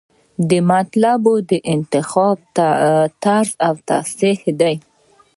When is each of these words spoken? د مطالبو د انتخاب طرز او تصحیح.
د 0.49 0.51
مطالبو 0.69 1.33
د 1.49 1.51
انتخاب 1.73 2.37
طرز 3.23 3.51
او 3.67 3.73
تصحیح. 3.89 4.39